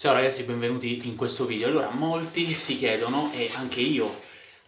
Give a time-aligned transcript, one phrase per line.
[0.00, 1.68] Ciao ragazzi, benvenuti in questo video.
[1.68, 4.10] Allora, molti si chiedono, e anche io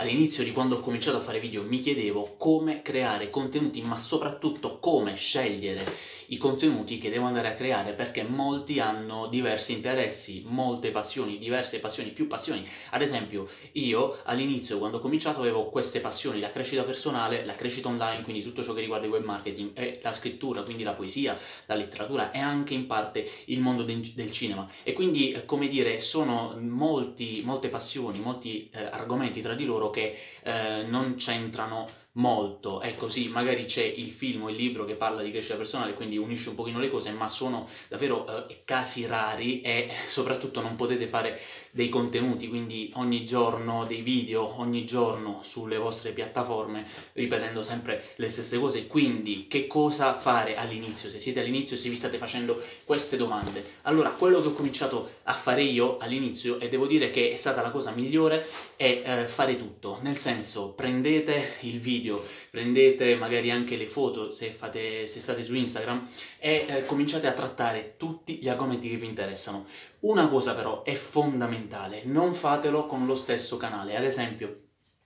[0.00, 4.78] all'inizio di quando ho cominciato a fare video mi chiedevo come creare contenuti, ma soprattutto
[4.78, 5.84] come scegliere
[6.30, 11.80] i contenuti che devo andare a creare perché molti hanno diversi interessi, molte passioni, diverse
[11.80, 12.66] passioni, più passioni.
[12.90, 17.88] Ad esempio, io all'inizio quando ho cominciato avevo queste passioni, la crescita personale, la crescita
[17.88, 21.36] online, quindi tutto ciò che riguarda il web marketing e la scrittura, quindi la poesia,
[21.66, 24.68] la letteratura e anche in parte il mondo del, del cinema.
[24.84, 30.16] E quindi, come dire, sono molti, molte passioni, molti eh, argomenti tra di loro che
[30.42, 35.22] eh, non c'entrano molto, è così, magari c'è il film o il libro che parla
[35.22, 39.60] di crescita personale, quindi unisce un pochino le cose, ma sono davvero eh, casi rari
[39.60, 41.38] e soprattutto non potete fare
[41.70, 48.28] dei contenuti, quindi ogni giorno dei video, ogni giorno sulle vostre piattaforme, ripetendo sempre le
[48.28, 52.60] stesse cose, quindi che cosa fare all'inizio, se siete all'inizio e se vi state facendo
[52.84, 53.64] queste domande.
[53.82, 57.62] Allora, quello che ho cominciato a fare io all'inizio, e devo dire che è stata
[57.62, 63.76] la cosa migliore, è eh, fare tutto, nel senso prendete il video, prendete magari anche
[63.76, 66.06] le foto se, fate, se state su Instagram
[66.38, 69.66] e eh, cominciate a trattare tutti gli argomenti che vi interessano.
[70.00, 74.54] Una cosa però è fondamentale, non fatelo con lo stesso canale, ad esempio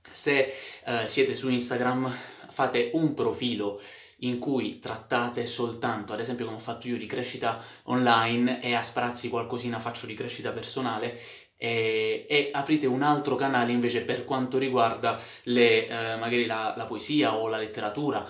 [0.00, 0.52] se
[0.84, 2.12] eh, siete su Instagram
[2.48, 3.80] fate un profilo
[4.18, 8.82] in cui trattate soltanto, ad esempio come ho fatto io di crescita online e a
[8.82, 11.18] sprazzi qualcosina faccio di crescita personale,
[11.64, 16.84] e, e, aprite un altro canale invece per quanto riguarda le, eh, magari la, la,
[16.84, 18.22] poesia o la letteratura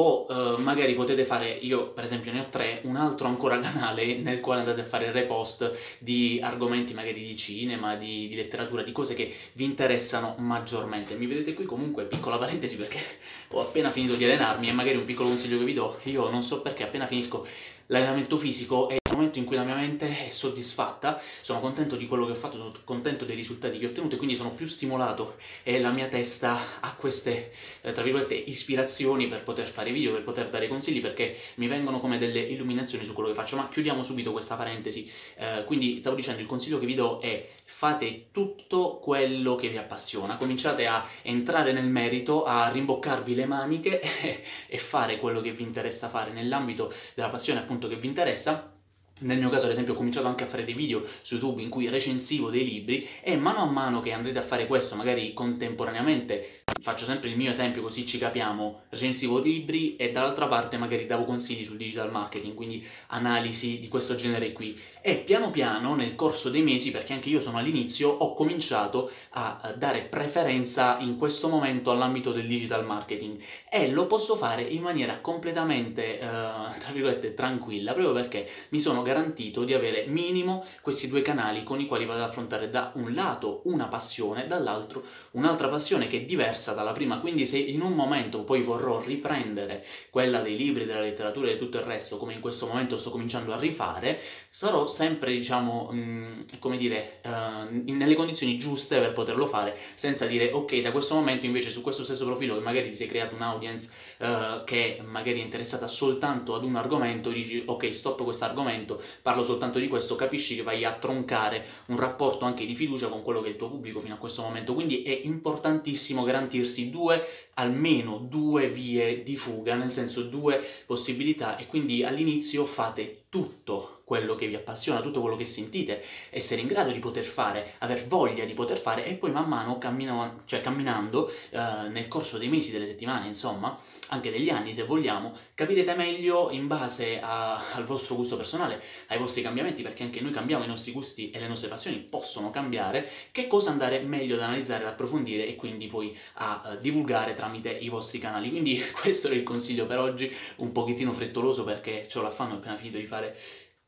[0.00, 4.16] o eh, magari potete fare, io per esempio ne ho tre, un altro ancora canale
[4.16, 8.92] nel quale andate a fare repost di argomenti magari di cinema, di, di letteratura, di
[8.92, 11.14] cose che vi interessano maggiormente.
[11.16, 13.00] Mi vedete qui comunque, piccola parentesi perché
[13.50, 16.42] ho appena finito di allenarmi e magari un piccolo consiglio che vi do, io non
[16.42, 17.46] so perché appena finisco
[17.88, 22.06] l'allenamento fisico è il momento in cui la mia mente è soddisfatta, sono contento di
[22.06, 24.66] quello che ho fatto, sono contento dei risultati che ho ottenuto e quindi sono più
[24.66, 30.12] stimolato e la mia testa ha queste, eh, tra virgolette, ispirazioni per poter fare video,
[30.12, 33.68] per poter dare consigli perché mi vengono come delle illuminazioni su quello che faccio, ma
[33.68, 35.10] chiudiamo subito questa parentesi.
[35.36, 39.76] Eh, quindi stavo dicendo, il consiglio che vi do è fate tutto quello che vi
[39.76, 44.00] appassiona, cominciate a entrare nel merito, a rimboccarvi le maniche
[44.66, 48.72] e fare quello che vi interessa fare nell'ambito della passione appunto che vi interessa
[49.20, 51.68] nel mio caso, ad esempio, ho cominciato anche a fare dei video su YouTube in
[51.68, 56.64] cui recensivo dei libri e mano a mano che andrete a fare questo, magari contemporaneamente,
[56.80, 61.06] faccio sempre il mio esempio così ci capiamo, recensivo dei libri e dall'altra parte magari
[61.06, 64.78] davo consigli sul digital marketing, quindi analisi di questo genere qui.
[65.00, 69.74] E piano piano, nel corso dei mesi, perché anche io sono all'inizio, ho cominciato a
[69.76, 73.40] dare preferenza in questo momento all'ambito del digital marketing
[73.70, 79.02] e lo posso fare in maniera completamente, eh, tra virgolette, tranquilla, proprio perché mi sono
[79.08, 83.14] garantito di avere minimo questi due canali con i quali vado ad affrontare da un
[83.14, 85.02] lato una passione, dall'altro
[85.32, 89.84] un'altra passione che è diversa dalla prima, quindi se in un momento poi vorrò riprendere
[90.10, 93.10] quella dei libri, della letteratura e di tutto il resto, come in questo momento sto
[93.10, 94.18] cominciando a rifare,
[94.50, 100.26] sarò sempre, diciamo, mh, mm, come dire, uh, nelle condizioni giuste per poterlo fare, senza
[100.26, 103.34] dire ok, da questo momento invece su questo stesso profilo che magari ti sei creato
[103.34, 108.97] un'audience uh, che magari è interessata soltanto ad un argomento, dici ok, stop questo argomento,
[109.22, 113.22] parlo soltanto di questo, capisci che vai a troncare un rapporto anche di fiducia con
[113.22, 114.74] quello che è il tuo pubblico fino a questo momento.
[114.74, 121.66] Quindi è importantissimo garantirsi due, almeno due vie di fuga, nel senso due possibilità e
[121.66, 126.90] quindi all'inizio fate tutto quello che vi appassiona, tutto quello che sentite, essere in grado
[126.92, 131.30] di poter fare, aver voglia di poter fare e poi man mano cammino, cioè camminando
[131.50, 133.78] eh, nel corso dei mesi, delle settimane, insomma,
[134.08, 139.18] anche degli anni se vogliamo, capirete meglio in base a, al vostro gusto personale, ai
[139.18, 143.06] vostri cambiamenti, perché anche noi cambiamo, i nostri gusti e le nostre passioni possono cambiare,
[143.30, 147.70] che cosa andare meglio ad analizzare, ad approfondire e quindi poi a uh, divulgare tramite
[147.70, 148.48] i vostri canali.
[148.48, 152.96] Quindi questo è il consiglio per oggi, un pochettino frettoloso perché ce l'affanno appena finito
[152.96, 153.36] di fare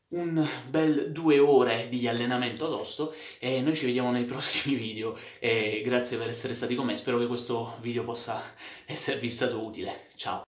[0.09, 5.81] un bel due ore di allenamento addosso e noi ci vediamo nei prossimi video e
[5.83, 8.41] grazie per essere stati con me, spero che questo video possa
[8.85, 10.50] esservi stato utile, ciao!